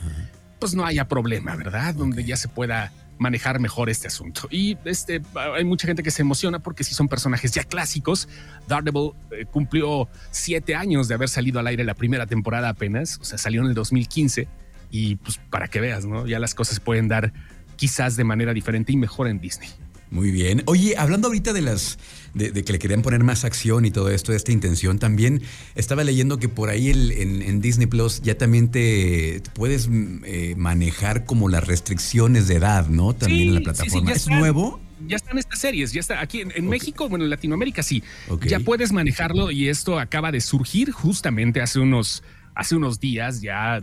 pues 0.59 0.75
no 0.75 0.85
haya 0.85 1.09
problema, 1.09 1.57
¿verdad? 1.57 1.95
Donde 1.95 2.25
ya 2.25 2.37
se 2.37 2.49
pueda 2.49 2.93
manejar 3.19 3.61
mejor 3.61 3.91
este 3.91 4.07
asunto. 4.07 4.49
Y 4.51 4.77
este, 4.85 5.21
hay 5.35 5.65
mucha 5.65 5.87
gente 5.87 6.03
que 6.03 6.11
se 6.11 6.23
emociona 6.23 6.59
porque 6.59 6.85
si 6.85 6.95
son 6.95 7.09
personajes 7.09 7.53
ya 7.53 7.65
clásicos. 7.65 8.29
Daredevil 8.67 9.13
eh, 9.31 9.45
cumplió 9.45 10.09
siete 10.31 10.75
años 10.75 11.09
de 11.09 11.15
haber 11.15 11.29
salido 11.29 11.61
al 11.61 11.67
aire 11.67 11.85
la 11.85 11.95
primera 11.95 12.27
temporada 12.27 12.69
apenas, 12.69 13.19
o 13.21 13.25
sea, 13.25 13.39
salió 13.39 13.61
en 13.61 13.69
el 13.69 13.75
2015 13.75 14.49
y 14.91 15.17
pues 15.17 15.39
para 15.51 15.69
que 15.69 15.81
veas, 15.81 16.07
¿no? 16.07 16.27
Ya 16.27 16.39
las 16.39 16.55
cosas 16.55 16.81
pueden 16.81 17.09
dar 17.09 17.33
quizás 17.77 18.17
de 18.17 18.25
manera 18.25 18.53
diferente 18.53 18.93
y 18.93 18.97
mejor 18.97 19.29
en 19.29 19.41
Disney. 19.41 19.69
Muy 20.11 20.31
bien. 20.31 20.63
Oye, 20.67 20.95
hablando 20.97 21.29
ahorita 21.29 21.53
de 21.53 21.61
las 21.61 21.99
de, 22.35 22.53
que 22.65 22.73
le 22.73 22.79
querían 22.79 23.03
poner 23.03 23.25
más 23.25 23.45
acción 23.45 23.85
y 23.85 23.91
todo 23.91 24.11
esto, 24.11 24.33
esta 24.33 24.53
intención, 24.53 24.99
también 24.99 25.43
estaba 25.75 26.05
leyendo 26.05 26.39
que 26.39 26.49
por 26.49 26.71
ahí 26.71 26.91
en, 26.91 27.61
Disney 27.61 27.87
Plus 27.87 28.21
ya 28.23 28.37
también 28.37 28.71
te, 28.71 29.43
puedes 29.55 29.89
mm, 29.89 30.25
eh, 30.25 30.55
manejar 30.57 31.25
como 31.25 31.49
las 31.49 31.67
restricciones 31.67 32.49
de 32.49 32.57
edad, 32.57 32.89
¿no? 32.89 33.15
También 33.15 33.49
en 33.49 33.55
la 33.57 33.61
plataforma. 33.61 34.13
¿Es 34.13 34.29
nuevo? 34.29 34.81
ya 35.07 35.17
están 35.17 35.39
estas 35.39 35.61
series, 35.61 35.93
ya 35.93 36.01
está 36.01 36.21
aquí 36.21 36.43
en, 36.43 36.69
México, 36.69 37.09
bueno, 37.09 37.25
en 37.25 37.31
Latinoamérica 37.31 37.83
sí. 37.83 38.03
Ya 38.43 38.61
puedes 38.61 38.93
manejarlo 38.93 39.51
y 39.51 39.69
esto 39.69 39.99
acaba 39.99 40.33
de 40.33 40.41
surgir 40.41 40.91
justamente 40.91 41.61
hace 41.61 41.79
unos 41.79 42.23
hace 42.55 42.75
unos 42.75 42.99
días 42.99 43.41
ya, 43.41 43.81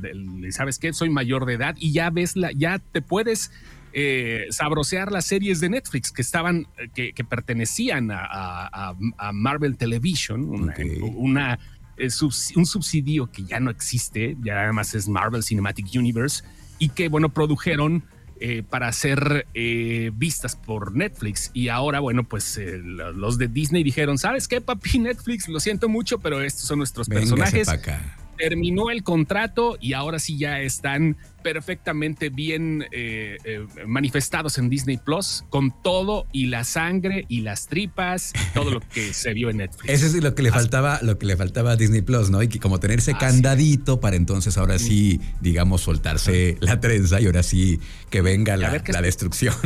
sabes 0.49 0.79
qué, 0.79 0.91
soy 0.91 1.09
mayor 1.09 1.45
de 1.45 1.53
edad 1.53 1.75
y 1.79 1.93
ya 1.93 2.09
ves 2.09 2.35
la, 2.35 2.51
ya 2.51 2.79
te 2.79 3.01
puedes 3.01 3.51
eh, 3.97 4.47
sabrosear 4.49 5.09
las 5.09 5.25
series 5.25 5.61
de 5.61 5.69
Netflix 5.69 6.11
que 6.11 6.21
estaban, 6.21 6.67
que, 6.93 7.13
pertenecían 7.23 8.09
a, 8.11 8.93
Marvel 9.31 9.77
Television, 9.77 10.49
una, 11.15 11.59
eh, 11.95 12.09
un 12.57 12.65
subsidio 12.65 13.31
que 13.31 13.45
ya 13.45 13.61
no 13.61 13.71
existe, 13.71 14.35
ya 14.43 14.63
además 14.63 14.93
es 14.95 15.07
Marvel 15.07 15.43
Cinematic 15.43 15.87
Universe, 15.95 16.43
y 16.77 16.89
que, 16.89 17.07
bueno, 17.07 17.29
produjeron 17.29 18.03
eh, 18.41 18.63
para 18.69 18.91
ser 18.91 19.47
vistas 20.11 20.57
por 20.57 20.93
Netflix. 20.93 21.51
Y 21.53 21.69
ahora, 21.69 22.01
bueno, 22.01 22.25
pues 22.25 22.59
los 22.59 23.37
de 23.37 23.47
Disney 23.47 23.81
dijeron, 23.83 24.17
¿sabes 24.17 24.49
qué, 24.49 24.59
papi 24.59 24.99
Netflix? 24.99 25.47
Lo 25.47 25.61
siento 25.61 25.87
mucho, 25.87 26.19
pero 26.19 26.41
estos 26.41 26.67
son 26.67 26.79
nuestros 26.79 27.07
personajes. 27.07 27.69
Terminó 28.37 28.89
el 28.89 29.03
contrato 29.03 29.77
y 29.79 29.93
ahora 29.93 30.19
sí 30.19 30.37
ya 30.37 30.59
están 30.59 31.17
perfectamente 31.45 32.29
bien 32.29 32.85
eh, 32.91 33.37
eh, 33.43 33.67
manifestados 33.85 34.57
en 34.57 34.67
Disney 34.67 34.97
Plus, 34.97 35.43
con 35.51 35.71
todo 35.83 36.25
y 36.31 36.47
la 36.47 36.63
sangre 36.63 37.25
y 37.29 37.41
las 37.41 37.67
tripas, 37.67 38.33
todo 38.55 38.71
lo 38.71 38.79
que 38.79 39.13
se 39.13 39.31
vio 39.35 39.51
en 39.51 39.57
Netflix. 39.57 39.93
Eso 39.93 40.07
es 40.07 40.23
lo 40.23 40.33
que 40.33 40.41
le 40.41 40.51
faltaba, 40.51 40.97
lo 41.03 41.19
que 41.19 41.27
le 41.27 41.37
faltaba 41.37 41.73
a 41.73 41.75
Disney 41.75 42.01
Plus, 42.01 42.31
¿no? 42.31 42.41
Y 42.41 42.47
que 42.47 42.59
como 42.59 42.79
tenerse 42.79 43.13
candadito 43.13 43.99
para 43.99 44.15
entonces 44.15 44.57
ahora 44.57 44.79
sí, 44.79 45.21
digamos, 45.39 45.81
soltarse 45.81 46.57
la 46.61 46.79
trenza 46.79 47.21
y 47.21 47.27
ahora 47.27 47.43
sí 47.43 47.79
que 48.09 48.21
venga 48.21 48.57
la, 48.57 48.71
destrucción. 49.01 49.53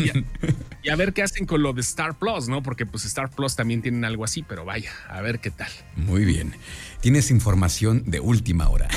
Y 0.81 0.89
a, 0.89 0.95
ver 0.95 1.11
qué 1.11 1.23
hacen 1.23 1.45
con 1.45 1.61
lo 1.61 1.73
de 1.73 1.81
Star 1.81 2.17
Plus, 2.17 2.47
¿no? 2.47 2.63
Porque 2.63 2.85
pues 2.85 3.03
Star 3.03 3.29
Plus 3.29 3.55
también 3.55 3.81
tienen 3.81 4.05
algo 4.05 4.23
así, 4.23 4.43
pero 4.47 4.63
vaya, 4.63 4.91
a 5.09 5.19
ver 5.21 5.39
qué 5.39 5.51
tal. 5.51 5.69
Muy 5.97 6.23
bien. 6.23 6.53
Tienes 7.01 7.31
información 7.31 8.03
de 8.05 8.19
última 8.19 8.58
hora. 8.67 8.89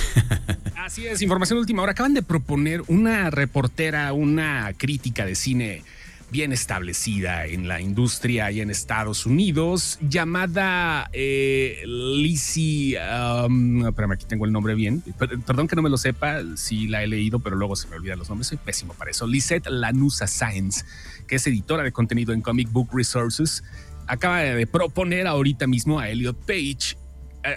Así 0.76 1.06
es, 1.06 1.22
información 1.22 1.58
última 1.60 1.82
hora. 1.82 1.92
Acaban 1.92 2.14
de 2.14 2.22
proponer 2.22 2.82
una 2.88 3.30
reportera, 3.30 4.12
una 4.12 4.72
crítica 4.76 5.24
de 5.24 5.36
cine 5.36 5.84
bien 6.32 6.50
establecida 6.50 7.44
en 7.44 7.68
la 7.68 7.82
industria 7.82 8.50
y 8.50 8.62
en 8.62 8.70
Estados 8.70 9.26
Unidos, 9.26 9.98
llamada 10.00 11.10
eh, 11.12 11.82
Lizzie. 11.84 12.96
Um, 12.98 13.86
espérame, 13.86 14.12
aquí 14.12 14.24
tengo 14.26 14.46
el 14.46 14.52
nombre 14.52 14.74
bien. 14.74 15.04
Perdón 15.46 15.68
que 15.68 15.76
no 15.76 15.82
me 15.82 15.90
lo 15.90 15.98
sepa, 15.98 16.40
si 16.56 16.88
la 16.88 17.02
he 17.02 17.06
leído, 17.06 17.38
pero 17.38 17.54
luego 17.54 17.76
se 17.76 17.86
me 17.88 17.96
olvidan 17.96 18.18
los 18.18 18.30
nombres. 18.30 18.46
Soy 18.48 18.56
pésimo 18.56 18.94
para 18.94 19.10
eso. 19.10 19.26
Lisette 19.26 19.66
Lanusa 19.68 20.26
Science, 20.26 20.86
que 21.28 21.36
es 21.36 21.46
editora 21.46 21.82
de 21.82 21.92
contenido 21.92 22.32
en 22.32 22.40
Comic 22.40 22.72
Book 22.72 22.88
Resources, 22.94 23.62
acaba 24.06 24.40
de 24.40 24.66
proponer 24.66 25.26
ahorita 25.26 25.66
mismo 25.66 26.00
a 26.00 26.08
Elliot 26.08 26.38
Page, 26.46 26.96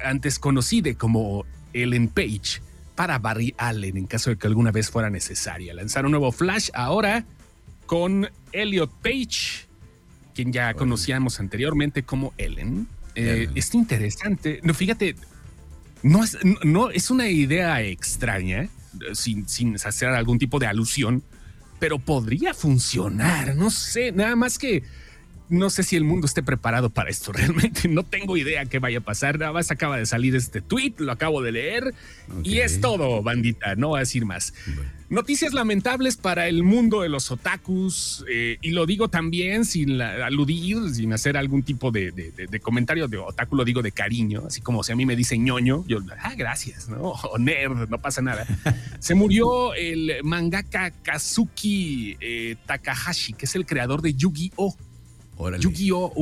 antes 0.03 0.37
conocida 0.37 0.93
como 0.95 1.45
Ellen 1.75 2.07
Page 2.07 2.61
para 2.95 3.19
Barry 3.19 3.53
Allen 3.57 3.97
en 3.97 4.07
caso 4.07 4.29
de 4.29 4.37
que 4.37 4.47
alguna 4.47 4.71
vez 4.71 4.89
fuera 4.89 5.09
necesaria. 5.09 5.73
Lanzar 5.73 6.05
un 6.05 6.11
nuevo 6.11 6.31
Flash 6.31 6.69
ahora 6.73 7.25
con 7.85 8.29
Elliot 8.51 8.91
Page, 9.01 9.67
quien 10.33 10.51
ya 10.51 10.73
conocíamos 10.73 11.39
anteriormente 11.39 12.03
como 12.03 12.33
Ellen. 12.37 12.87
Eh, 13.15 13.49
es 13.53 13.73
interesante. 13.75 14.59
No, 14.63 14.73
fíjate, 14.73 15.15
no 16.03 16.23
es, 16.23 16.37
no, 16.63 16.89
es 16.89 17.09
una 17.11 17.27
idea 17.27 17.81
extraña, 17.81 18.69
sin, 19.13 19.47
sin 19.47 19.75
hacer 19.75 20.09
algún 20.09 20.39
tipo 20.39 20.59
de 20.59 20.67
alusión, 20.67 21.23
pero 21.79 21.99
podría 21.99 22.53
funcionar, 22.53 23.55
no 23.55 23.69
sé, 23.69 24.11
nada 24.11 24.35
más 24.35 24.57
que 24.57 24.83
no 25.49 25.69
sé 25.69 25.83
si 25.83 25.95
el 25.95 26.03
mundo 26.03 26.25
esté 26.25 26.43
preparado 26.43 26.89
para 26.89 27.09
esto. 27.09 27.31
Realmente 27.33 27.87
no 27.87 28.03
tengo 28.03 28.37
idea 28.37 28.65
qué 28.65 28.79
vaya 28.79 28.99
a 28.99 29.01
pasar. 29.01 29.39
Nada 29.39 29.53
más 29.53 29.71
acaba 29.71 29.97
de 29.97 30.05
salir 30.05 30.35
este 30.35 30.61
tweet, 30.61 30.93
lo 30.97 31.11
acabo 31.11 31.41
de 31.41 31.51
leer 31.51 31.93
y 32.43 32.59
es 32.59 32.81
todo, 32.81 33.21
bandita. 33.21 33.75
No 33.75 33.89
voy 33.89 33.97
a 33.97 33.99
decir 34.01 34.25
más. 34.25 34.53
Noticias 35.07 35.53
lamentables 35.53 36.17
para 36.17 36.47
el 36.47 36.63
mundo 36.63 37.01
de 37.01 37.09
los 37.09 37.29
otakus 37.29 38.25
eh, 38.27 38.57
y 38.63 38.71
lo 38.71 38.87
digo 38.87 39.07
también 39.07 39.63
sin 39.63 40.01
aludir, 40.01 40.89
sin 40.95 41.13
hacer 41.13 41.37
algún 41.37 41.61
tipo 41.61 41.91
de, 41.91 42.11
comentario 42.63 43.07
de 43.07 43.19
otaku, 43.19 43.55
lo 43.55 43.63
digo 43.63 43.83
de 43.83 43.91
cariño, 43.91 44.43
así 44.47 44.61
como 44.61 44.83
si 44.83 44.93
a 44.93 44.95
mí 44.95 45.05
me 45.05 45.15
dice 45.15 45.37
ñoño, 45.37 45.85
yo, 45.87 45.99
ah, 46.19 46.33
gracias, 46.35 46.89
¿no? 46.89 47.13
O 47.25 47.37
nerd, 47.37 47.87
no 47.87 47.99
pasa 47.99 48.21
nada. 48.21 48.47
Se 48.99 49.13
murió 49.13 49.75
el 49.75 50.23
mangaka 50.23 50.89
Kazuki 50.89 52.17
eh, 52.19 52.55
Takahashi, 52.65 53.33
que 53.33 53.45
es 53.45 53.55
el 53.55 53.65
creador 53.65 54.01
de 54.01 54.15
Yu-Gi-Oh! 54.15 54.75
Yu-Gi-Oh! 55.59 56.13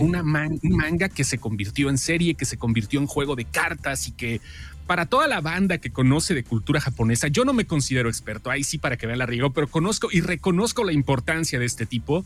Una, 0.00 0.22
un 0.22 0.76
manga 0.76 1.08
que 1.08 1.24
se 1.24 1.38
convirtió 1.38 1.90
en 1.90 1.98
serie, 1.98 2.34
que 2.34 2.44
se 2.44 2.56
convirtió 2.56 3.00
en 3.00 3.06
juego 3.06 3.36
de 3.36 3.44
cartas 3.44 4.08
y 4.08 4.12
que 4.12 4.40
para 4.86 5.06
toda 5.06 5.26
la 5.26 5.40
banda 5.40 5.78
que 5.78 5.90
conoce 5.90 6.34
de 6.34 6.44
cultura 6.44 6.80
japonesa, 6.80 7.28
yo 7.28 7.44
no 7.44 7.52
me 7.52 7.64
considero 7.64 8.08
experto, 8.08 8.50
ahí 8.50 8.64
sí 8.64 8.78
para 8.78 8.96
que 8.96 9.06
vean 9.06 9.18
la 9.18 9.26
riego, 9.26 9.52
pero 9.52 9.68
conozco 9.68 10.08
y 10.10 10.20
reconozco 10.20 10.84
la 10.84 10.92
importancia 10.92 11.58
de 11.58 11.66
este 11.66 11.86
tipo. 11.86 12.24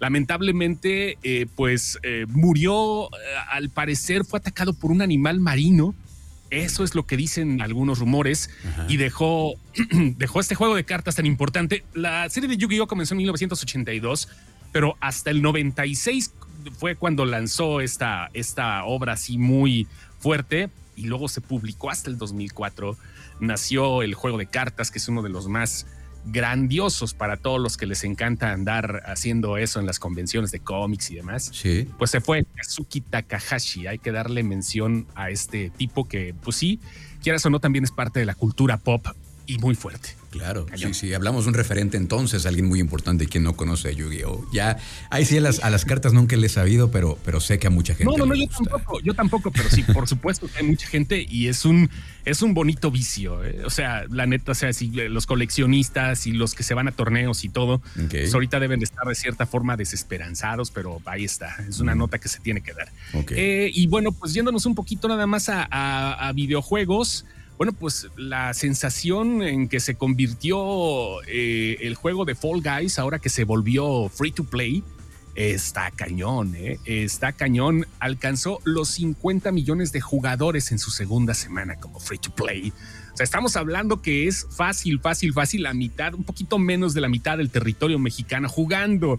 Lamentablemente, 0.00 1.18
eh, 1.22 1.46
pues 1.54 1.98
eh, 2.02 2.26
murió, 2.28 3.06
eh, 3.06 3.08
al 3.50 3.70
parecer 3.70 4.24
fue 4.24 4.38
atacado 4.38 4.72
por 4.72 4.90
un 4.90 5.02
animal 5.02 5.40
marino. 5.40 5.94
Eso 6.50 6.82
es 6.82 6.94
lo 6.94 7.04
que 7.06 7.18
dicen 7.18 7.60
algunos 7.60 7.98
rumores 7.98 8.48
y 8.88 8.96
dejó, 8.96 9.56
dejó 10.16 10.40
este 10.40 10.54
juego 10.54 10.74
de 10.74 10.84
cartas 10.84 11.16
tan 11.16 11.26
importante. 11.26 11.84
La 11.92 12.28
serie 12.30 12.48
de 12.48 12.56
Yu-Gi-Oh 12.56 12.86
comenzó 12.86 13.12
en 13.12 13.18
1982 13.18 14.28
pero 14.72 14.96
hasta 15.00 15.30
el 15.30 15.42
96 15.42 16.32
fue 16.78 16.96
cuando 16.96 17.24
lanzó 17.24 17.80
esta, 17.80 18.30
esta 18.34 18.84
obra 18.84 19.14
así 19.14 19.38
muy 19.38 19.86
fuerte 20.18 20.70
y 20.96 21.04
luego 21.04 21.28
se 21.28 21.40
publicó 21.40 21.90
hasta 21.90 22.10
el 22.10 22.18
2004. 22.18 22.96
Nació 23.40 24.02
el 24.02 24.14
juego 24.14 24.38
de 24.38 24.46
cartas, 24.46 24.90
que 24.90 24.98
es 24.98 25.08
uno 25.08 25.22
de 25.22 25.28
los 25.28 25.48
más 25.48 25.86
grandiosos 26.26 27.14
para 27.14 27.36
todos 27.36 27.60
los 27.60 27.76
que 27.76 27.86
les 27.86 28.04
encanta 28.04 28.52
andar 28.52 29.02
haciendo 29.06 29.56
eso 29.56 29.80
en 29.80 29.86
las 29.86 29.98
convenciones 29.98 30.50
de 30.50 30.60
cómics 30.60 31.10
y 31.10 31.14
demás. 31.14 31.50
Sí. 31.54 31.88
Pues 31.96 32.10
se 32.10 32.20
fue 32.20 32.44
Kazuki 32.56 33.00
Takahashi. 33.00 33.86
Hay 33.86 33.98
que 33.98 34.12
darle 34.12 34.42
mención 34.42 35.06
a 35.14 35.30
este 35.30 35.70
tipo 35.70 36.08
que, 36.08 36.34
pues 36.42 36.56
sí, 36.56 36.80
quieras 37.22 37.46
o 37.46 37.50
no, 37.50 37.60
también 37.60 37.84
es 37.84 37.92
parte 37.92 38.20
de 38.20 38.26
la 38.26 38.34
cultura 38.34 38.76
pop 38.76 39.06
y 39.48 39.56
muy 39.58 39.74
fuerte. 39.74 40.10
Claro, 40.30 40.66
sí, 40.76 40.92
sí, 40.92 41.14
hablamos 41.14 41.46
de 41.46 41.48
un 41.48 41.54
referente 41.54 41.96
entonces, 41.96 42.44
alguien 42.44 42.66
muy 42.66 42.80
importante 42.80 43.26
quien 43.26 43.44
no 43.44 43.56
conoce 43.56 43.88
a 43.88 43.92
Yu-Gi-Oh! 43.92 44.46
Ya, 44.52 44.76
ahí 45.08 45.24
sí 45.24 45.38
a 45.38 45.40
las, 45.40 45.60
a 45.60 45.70
las 45.70 45.86
cartas 45.86 46.12
nunca 46.12 46.36
le 46.36 46.48
he 46.48 46.50
sabido, 46.50 46.90
pero, 46.90 47.18
pero 47.24 47.40
sé 47.40 47.58
que 47.58 47.66
a 47.66 47.70
mucha 47.70 47.94
gente. 47.94 48.12
No, 48.12 48.18
no, 48.18 48.26
no, 48.26 48.34
yo 48.34 48.46
tampoco, 48.46 49.00
yo 49.00 49.14
tampoco, 49.14 49.50
pero 49.50 49.70
sí, 49.70 49.82
por 49.84 50.06
supuesto 50.06 50.46
que 50.46 50.58
hay 50.58 50.66
mucha 50.66 50.86
gente 50.86 51.26
y 51.26 51.48
es 51.48 51.64
un, 51.64 51.88
es 52.26 52.42
un 52.42 52.52
bonito 52.52 52.90
vicio. 52.90 53.42
¿eh? 53.42 53.62
O 53.64 53.70
sea, 53.70 54.04
la 54.10 54.26
neta, 54.26 54.52
o 54.52 54.54
sea, 54.54 54.74
si 54.74 54.90
los 54.90 55.24
coleccionistas 55.24 56.26
y 56.26 56.32
los 56.32 56.54
que 56.54 56.62
se 56.62 56.74
van 56.74 56.88
a 56.88 56.92
torneos 56.92 57.42
y 57.44 57.48
todo, 57.48 57.80
pues 58.10 58.34
ahorita 58.34 58.60
deben 58.60 58.80
de 58.80 58.84
estar 58.84 59.06
de 59.06 59.14
cierta 59.14 59.46
forma 59.46 59.78
desesperanzados, 59.78 60.70
pero 60.70 61.00
ahí 61.06 61.24
está, 61.24 61.56
es 61.66 61.80
una 61.80 61.94
nota 61.94 62.18
que 62.18 62.28
se 62.28 62.40
tiene 62.40 62.60
que 62.60 62.74
dar. 62.74 62.90
Eh, 63.30 63.70
y 63.72 63.86
bueno, 63.86 64.12
pues 64.12 64.34
yéndonos 64.34 64.66
un 64.66 64.74
poquito 64.74 65.08
nada 65.08 65.26
más 65.26 65.48
a, 65.48 65.64
a 65.64 66.32
videojuegos 66.34 67.24
bueno, 67.58 67.72
pues 67.72 68.08
la 68.16 68.54
sensación 68.54 69.42
en 69.42 69.68
que 69.68 69.80
se 69.80 69.96
convirtió 69.96 71.20
eh, 71.24 71.76
el 71.80 71.96
juego 71.96 72.24
de 72.24 72.36
Fall 72.36 72.62
Guys, 72.62 73.00
ahora 73.00 73.18
que 73.18 73.28
se 73.28 73.42
volvió 73.42 74.08
free 74.08 74.30
to 74.30 74.44
play, 74.44 74.84
está 75.34 75.90
cañón, 75.90 76.54
¿eh? 76.54 76.78
está 76.84 77.32
cañón. 77.32 77.84
Alcanzó 77.98 78.60
los 78.62 78.90
50 78.90 79.50
millones 79.50 79.90
de 79.90 80.00
jugadores 80.00 80.70
en 80.70 80.78
su 80.78 80.92
segunda 80.92 81.34
semana 81.34 81.74
como 81.80 81.98
free 81.98 82.18
to 82.18 82.32
play. 82.32 82.72
O 83.12 83.16
sea, 83.16 83.24
estamos 83.24 83.56
hablando 83.56 84.02
que 84.02 84.28
es 84.28 84.46
fácil, 84.50 85.00
fácil, 85.00 85.32
fácil, 85.32 85.64
la 85.64 85.74
mitad, 85.74 86.14
un 86.14 86.22
poquito 86.22 86.58
menos 86.58 86.94
de 86.94 87.00
la 87.00 87.08
mitad 87.08 87.38
del 87.38 87.50
territorio 87.50 87.98
mexicano 87.98 88.48
jugando 88.48 89.18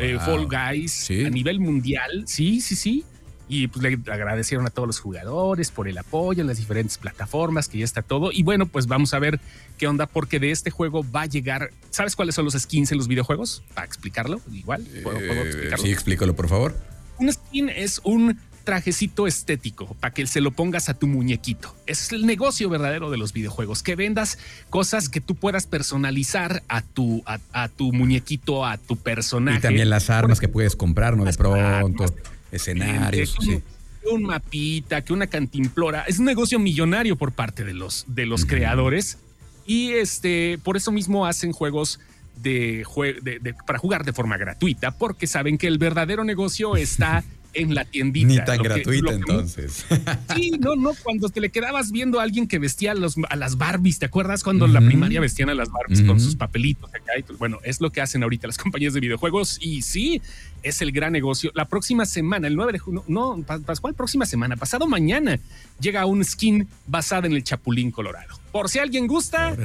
eh, 0.00 0.18
Fall 0.18 0.46
Guys 0.46 1.10
a 1.24 1.30
nivel 1.30 1.60
mundial. 1.60 2.24
Sí, 2.26 2.60
sí, 2.60 2.74
sí 2.74 3.04
y 3.48 3.68
pues 3.68 3.82
le 3.82 3.98
agradecieron 4.12 4.66
a 4.66 4.70
todos 4.70 4.86
los 4.86 5.00
jugadores 5.00 5.70
por 5.70 5.88
el 5.88 5.96
apoyo 5.96 6.42
en 6.42 6.46
las 6.46 6.58
diferentes 6.58 6.98
plataformas, 6.98 7.68
que 7.68 7.78
ya 7.78 7.84
está 7.84 8.02
todo. 8.02 8.30
Y 8.32 8.42
bueno, 8.42 8.66
pues 8.66 8.86
vamos 8.86 9.14
a 9.14 9.18
ver 9.18 9.40
qué 9.78 9.86
onda, 9.86 10.06
porque 10.06 10.38
de 10.38 10.50
este 10.50 10.70
juego 10.70 11.04
va 11.10 11.22
a 11.22 11.26
llegar. 11.26 11.70
¿Sabes 11.90 12.14
cuáles 12.14 12.34
son 12.34 12.44
los 12.44 12.54
skins 12.54 12.92
en 12.92 12.98
los 12.98 13.08
videojuegos? 13.08 13.62
Para 13.74 13.86
explicarlo, 13.86 14.40
igual. 14.52 14.86
¿Puedo, 15.02 15.18
eh, 15.18 15.42
explicarlo? 15.46 15.84
Sí, 15.84 15.90
explícalo, 15.90 16.36
por 16.36 16.48
favor. 16.48 16.76
Un 17.18 17.32
skin 17.32 17.68
es 17.68 18.00
un 18.04 18.38
trajecito 18.64 19.26
estético 19.26 19.96
para 19.98 20.12
que 20.12 20.26
se 20.26 20.42
lo 20.42 20.50
pongas 20.50 20.90
a 20.90 20.94
tu 20.94 21.06
muñequito. 21.06 21.74
Es 21.86 22.12
el 22.12 22.26
negocio 22.26 22.68
verdadero 22.68 23.10
de 23.10 23.16
los 23.16 23.32
videojuegos, 23.32 23.82
que 23.82 23.96
vendas 23.96 24.38
cosas 24.68 25.08
que 25.08 25.22
tú 25.22 25.36
puedas 25.36 25.66
personalizar 25.66 26.62
a 26.68 26.82
tu, 26.82 27.22
a, 27.24 27.68
tu 27.68 27.94
muñequito, 27.94 28.66
a 28.66 28.76
tu 28.76 28.96
personaje. 28.96 29.56
Y 29.56 29.62
también 29.62 29.88
las 29.88 30.10
armas 30.10 30.38
que 30.38 30.48
puedes 30.48 30.76
comprar, 30.76 31.16
¿no? 31.16 31.24
De 31.24 31.32
pronto 31.32 32.04
escenarios. 32.52 33.36
un 34.10 34.22
mapita, 34.22 35.02
que 35.02 35.12
una 35.12 35.26
cantimplora. 35.26 36.04
Es 36.08 36.18
un 36.18 36.24
negocio 36.24 36.58
millonario 36.58 37.16
por 37.16 37.32
parte 37.32 37.64
de 37.64 37.74
los, 37.74 38.04
de 38.08 38.26
los 38.26 38.44
creadores. 38.46 39.18
Y 39.66 39.92
este, 39.92 40.58
por 40.62 40.76
eso 40.76 40.92
mismo 40.92 41.26
hacen 41.26 41.52
juegos 41.52 42.00
de, 42.42 42.84
para 43.66 43.78
jugar 43.78 44.04
de 44.04 44.12
forma 44.12 44.36
gratuita, 44.36 44.92
porque 44.92 45.26
saben 45.26 45.58
que 45.58 45.66
el 45.66 45.78
verdadero 45.78 46.24
negocio 46.24 46.76
está 46.76 47.24
en 47.54 47.74
la 47.74 47.84
tiendita. 47.84 48.26
Ni 48.26 48.44
tan 48.44 48.62
gratuita 48.62 49.12
entonces. 49.12 49.84
Sí, 50.34 50.52
no, 50.60 50.76
no, 50.76 50.92
cuando 51.02 51.28
te 51.28 51.40
le 51.40 51.50
quedabas 51.50 51.90
viendo 51.90 52.20
a 52.20 52.22
alguien 52.22 52.46
que 52.46 52.58
vestía 52.58 52.92
a, 52.92 53.36
las 53.36 53.56
Barbies, 53.56 53.98
¿te 53.98 54.06
acuerdas 54.06 54.44
cuando 54.44 54.66
en 54.66 54.72
la 54.72 54.80
primaria 54.80 55.20
vestían 55.20 55.48
a 55.50 55.54
las 55.54 55.70
Barbies 55.70 56.02
con 56.02 56.20
sus 56.20 56.36
papelitos 56.36 56.92
acá? 56.94 57.12
bueno, 57.38 57.58
es 57.64 57.80
lo 57.80 57.90
que 57.90 58.00
hacen 58.00 58.22
ahorita 58.22 58.46
las 58.46 58.58
compañías 58.58 58.94
de 58.94 59.00
videojuegos 59.00 59.58
y 59.60 59.82
sí, 59.82 60.20
es 60.62 60.82
el 60.82 60.92
gran 60.92 61.12
negocio. 61.12 61.50
La 61.54 61.64
próxima 61.64 62.06
semana, 62.06 62.46
el 62.46 62.56
9 62.56 62.72
de 62.72 62.78
junio, 62.78 63.04
no, 63.08 63.42
¿cuál 63.80 63.94
próxima 63.94 64.26
semana? 64.26 64.56
Pasado 64.56 64.86
mañana 64.86 65.38
llega 65.80 66.06
un 66.06 66.24
skin 66.24 66.68
basada 66.86 67.26
en 67.26 67.32
el 67.32 67.44
Chapulín 67.44 67.90
Colorado. 67.90 68.38
Por 68.52 68.68
si 68.68 68.78
alguien 68.78 69.06
gusta, 69.06 69.56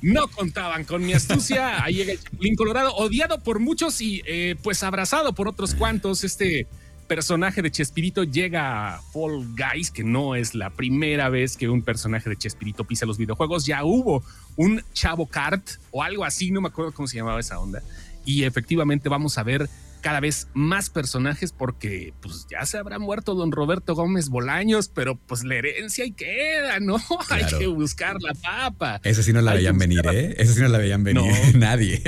no 0.00 0.28
contaban 0.28 0.84
con 0.84 1.04
mi 1.04 1.12
astucia. 1.12 1.82
Ahí 1.82 1.94
llega 1.94 2.12
el 2.12 2.20
Chapulín 2.20 2.54
Colorado, 2.56 2.94
odiado 2.94 3.42
por 3.42 3.60
muchos 3.60 4.00
y 4.00 4.22
eh, 4.26 4.56
pues 4.62 4.82
abrazado 4.82 5.32
por 5.32 5.48
otros 5.48 5.74
cuantos. 5.74 6.24
Este 6.24 6.66
personaje 7.14 7.60
de 7.60 7.70
Chespirito 7.70 8.24
llega 8.24 8.94
a 8.94 9.02
Fall 9.12 9.46
Guys, 9.54 9.90
que 9.90 10.02
no 10.02 10.34
es 10.34 10.54
la 10.54 10.70
primera 10.70 11.28
vez 11.28 11.58
que 11.58 11.68
un 11.68 11.82
personaje 11.82 12.30
de 12.30 12.38
Chespirito 12.38 12.84
pisa 12.84 13.04
los 13.04 13.18
videojuegos. 13.18 13.66
Ya 13.66 13.84
hubo 13.84 14.24
un 14.56 14.82
Chavo 14.94 15.26
Kart 15.26 15.72
o 15.90 16.02
algo 16.02 16.24
así, 16.24 16.50
no 16.50 16.62
me 16.62 16.68
acuerdo 16.68 16.92
cómo 16.92 17.06
se 17.06 17.18
llamaba 17.18 17.38
esa 17.38 17.58
onda. 17.58 17.82
Y 18.24 18.44
efectivamente 18.44 19.10
vamos 19.10 19.36
a 19.36 19.42
ver 19.42 19.68
cada 20.02 20.20
vez 20.20 20.48
más 20.52 20.90
personajes 20.90 21.52
porque 21.52 22.12
pues 22.20 22.46
ya 22.50 22.66
se 22.66 22.76
habrá 22.76 22.98
muerto 22.98 23.34
don 23.34 23.52
Roberto 23.52 23.94
Gómez 23.94 24.28
Bolaños, 24.28 24.88
pero 24.88 25.16
pues 25.16 25.44
la 25.44 25.54
herencia 25.54 26.04
ahí 26.04 26.12
queda, 26.12 26.80
¿no? 26.80 26.96
Hay 27.30 27.46
que 27.58 27.68
buscar 27.68 28.20
la 28.20 28.34
papa. 28.34 29.00
Esa 29.04 29.22
sí 29.22 29.32
no 29.32 29.40
la 29.40 29.54
veían 29.54 29.78
venir, 29.78 30.02
¿eh? 30.12 30.34
Esa 30.38 30.52
sí 30.52 30.60
no 30.60 30.68
la 30.68 30.78
veían 30.78 31.04
venir 31.04 31.32
nadie. 31.54 32.02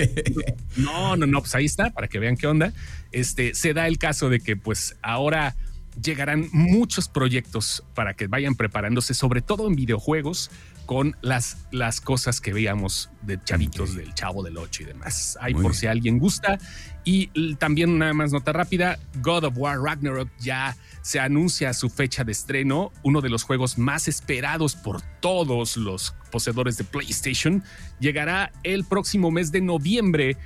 No, 0.77 1.17
no, 1.17 1.27
no, 1.27 1.41
pues 1.41 1.55
ahí 1.55 1.65
está, 1.65 1.91
para 1.91 2.09
que 2.09 2.19
vean 2.19 2.37
qué 2.37 2.47
onda. 2.47 2.73
Este, 3.13 3.55
se 3.55 3.73
da 3.73 3.87
el 3.87 3.97
caso 3.99 4.29
de 4.29 4.41
que 4.41 4.57
pues 4.57 4.97
ahora 5.01 5.55
llegarán 6.03 6.49
muchos 6.53 7.09
proyectos 7.09 7.85
para 7.95 8.15
que 8.15 8.27
vayan 8.27 8.57
preparándose, 8.57 9.15
sobre 9.15 9.41
todo 9.41 9.69
en 9.69 9.77
videojuegos, 9.77 10.51
con 10.87 11.17
las, 11.21 11.59
las 11.71 12.01
cosas 12.01 12.41
que 12.41 12.53
veíamos 12.53 13.11
de 13.23 13.39
chavitos 13.43 13.95
del 13.95 14.15
Chavo 14.15 14.43
del 14.43 14.59
8 14.59 14.83
y 14.83 14.87
demás. 14.87 15.39
Ahí 15.41 15.55
por 15.55 15.75
si 15.75 15.87
alguien 15.87 16.19
gusta. 16.19 16.59
Y 17.05 17.55
también 17.57 17.99
nada 17.99 18.15
más 18.15 18.33
nota 18.33 18.53
rápida, 18.53 18.99
God 19.23 19.45
of 19.45 19.55
War 19.57 19.81
Ragnarok 19.81 20.29
ya 20.39 20.77
se 21.03 21.21
anuncia 21.21 21.75
su 21.75 21.91
fecha 21.91 22.25
de 22.25 22.33
estreno, 22.33 22.93
uno 23.03 23.21
de 23.21 23.29
los 23.29 23.43
juegos 23.43 23.77
más 23.77 24.09
esperados 24.09 24.75
por 24.75 25.03
todos 25.21 25.77
los 25.77 26.15
poseedores 26.31 26.79
de 26.79 26.85
PlayStation. 26.85 27.63
Llegará 28.01 28.53
el 28.63 28.85
próximo 28.85 29.31
mes 29.31 29.53
de 29.53 29.61
noviembre 29.61 30.37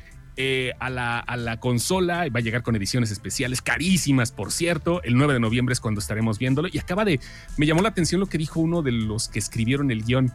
eh, 0.40 0.72
a, 0.78 0.88
la, 0.88 1.18
a, 1.18 1.36
la, 1.36 1.58
consola. 1.58 2.28
Va 2.28 2.38
a 2.38 2.40
llegar 2.40 2.62
con 2.62 2.76
ediciones 2.76 3.10
especiales, 3.10 3.60
carísimas, 3.60 4.30
por 4.30 4.52
cierto. 4.52 5.02
El 5.02 5.16
9 5.16 5.34
de 5.34 5.40
noviembre 5.40 5.72
es 5.72 5.80
cuando 5.80 5.98
estaremos 5.98 6.38
viéndolo. 6.38 6.68
Y 6.70 6.78
acaba 6.78 7.04
de. 7.04 7.18
Me 7.56 7.66
llamó 7.66 7.82
la 7.82 7.88
atención 7.88 8.20
lo 8.20 8.26
que 8.26 8.38
dijo 8.38 8.60
uno 8.60 8.82
de 8.82 8.92
los 8.92 9.26
que 9.26 9.40
escribieron 9.40 9.90
el 9.90 10.04
guion. 10.04 10.32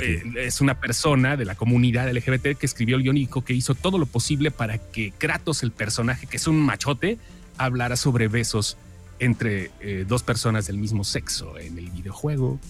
Eh, 0.00 0.22
es 0.36 0.60
una 0.60 0.78
persona 0.78 1.36
de 1.36 1.44
la 1.44 1.56
comunidad 1.56 2.08
LGBT 2.08 2.56
que 2.56 2.66
escribió 2.66 2.94
el 2.96 3.02
guion 3.02 3.16
y 3.16 3.20
dijo 3.20 3.42
que 3.42 3.52
hizo 3.52 3.74
todo 3.74 3.98
lo 3.98 4.06
posible 4.06 4.52
para 4.52 4.78
que 4.78 5.10
Kratos, 5.18 5.64
el 5.64 5.72
personaje, 5.72 6.28
que 6.28 6.36
es 6.36 6.46
un 6.46 6.60
machote, 6.60 7.18
hablara 7.58 7.96
sobre 7.96 8.28
besos 8.28 8.76
entre 9.18 9.72
eh, 9.80 10.04
dos 10.06 10.22
personas 10.22 10.68
del 10.68 10.78
mismo 10.78 11.02
sexo 11.02 11.58
en 11.58 11.78
el 11.78 11.90
videojuego. 11.90 12.60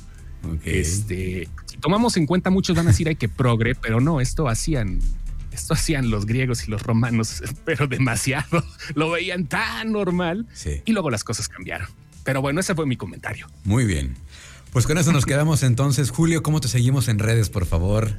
Este, 0.65 1.51
si 1.67 1.77
tomamos 1.77 2.17
en 2.17 2.25
cuenta, 2.25 2.49
muchos 2.49 2.77
van 2.77 2.87
a 2.87 2.91
decir 2.93 3.09
hay 3.09 3.17
que 3.17 3.29
progre, 3.29 3.75
pero 3.75 4.01
no, 4.01 4.23
esto 4.23 4.49
hacían 4.49 5.01
esto 5.57 5.75
hacían 5.75 6.11
los 6.11 6.27
griegos 6.27 6.67
y 6.69 6.71
los 6.71 6.83
romanos, 6.83 7.43
pero 7.65 7.87
demasiado. 7.87 8.65
Lo 8.95 9.11
veían 9.11 9.47
tan 9.47 9.93
normal 9.93 10.47
y 10.85 10.93
luego 10.93 11.11
las 11.11 11.25
cosas 11.25 11.49
cambiaron. 11.49 11.89
Pero 12.25 12.43
bueno, 12.43 12.61
ese 12.61 12.75
fue 12.75 12.87
mi 12.87 12.97
comentario. 12.97 13.47
Muy 13.65 13.85
bien. 13.85 14.17
Pues 14.73 14.87
con 14.87 14.99
eso 14.99 15.13
nos 15.13 15.25
quedamos 15.27 15.63
entonces. 15.63 16.11
Julio, 16.11 16.43
¿cómo 16.43 16.61
te 16.61 16.69
seguimos 16.69 17.09
en 17.09 17.19
redes, 17.19 17.51
por 17.51 17.67
favor? 17.67 18.15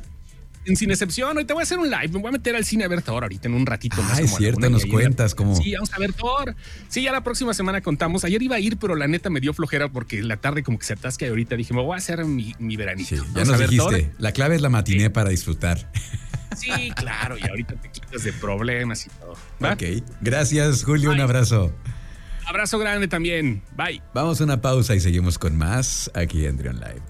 sin 0.76 0.92
excepción. 0.92 1.38
Hoy 1.38 1.46
te 1.46 1.54
voy 1.54 1.62
a 1.62 1.64
hacer 1.64 1.80
un 1.80 1.90
live. 1.90 2.10
Me 2.10 2.20
voy 2.20 2.28
a 2.28 2.32
meter 2.34 2.54
al 2.56 2.66
cine 2.66 2.84
a 2.84 2.88
ver 2.90 3.02
Thor 3.02 3.24
ahorita 3.24 3.48
en 3.48 3.54
un 3.54 3.66
ratito 3.66 4.02
más. 4.02 4.20
Ah, 4.20 4.22
es 4.22 4.36
cierto, 4.36 4.70
nos 4.70 4.86
cuentas 4.86 5.34
cómo. 5.34 5.56
Sí, 5.56 5.74
vamos 5.74 5.94
a 5.94 6.00
ver 6.00 6.12
Thor. 6.12 6.56
Sí, 6.90 7.04
ya 7.04 7.14
la 7.14 7.22
próxima 7.24 7.54
semana 7.54 7.80
contamos. 7.80 8.26
Ayer 8.26 8.42
iba 8.42 8.58
a 8.58 8.60
ir, 8.60 8.76
pero 8.76 8.96
la 8.96 9.08
neta 9.08 9.30
me 9.30 9.40
dio 9.40 9.54
flojera 9.54 9.88
porque 9.88 10.22
la 10.22 10.36
tarde 10.38 10.64
como 10.64 10.78
que 10.78 10.86
se 10.86 10.94
atasca 10.94 11.26
y 11.26 11.30
ahorita 11.30 11.56
dije, 11.56 11.74
me 11.74 11.82
voy 11.82 11.94
a 11.94 11.98
hacer 11.98 12.26
mi, 12.26 12.54
mi 12.60 12.76
veranito. 12.76 13.16
Sí, 13.16 13.22
ya 13.34 13.46
nos 13.46 13.60
dijiste. 13.60 14.12
La 14.18 14.34
clave 14.34 14.56
es 14.56 14.62
la 14.62 14.70
matiné 14.70 15.10
para 15.10 15.30
disfrutar. 15.30 15.90
Sí, 16.58 16.92
claro, 16.96 17.38
y 17.38 17.48
ahorita 17.48 17.76
te 17.76 17.90
quitas 17.90 18.24
de 18.24 18.34
problemas 18.34 19.06
y 19.06 19.10
todo. 19.10 19.34
Ok. 19.62 20.04
Gracias, 20.22 20.84
Julio. 20.84 21.12
Un 21.12 21.22
abrazo. 21.22 21.74
Abrazo 22.46 22.80
grande 22.80 23.08
también. 23.08 23.62
Bye. 23.76 24.02
Vamos 24.14 24.40
a 24.40 24.46
una 24.46 24.62
pausa 24.62 24.96
y 24.96 25.00
seguimos 25.00 25.38
con 25.38 25.58
más 25.58 26.10
aquí 26.14 26.46
en 26.46 26.58
Drion 26.58 26.80
Live. 26.80 27.02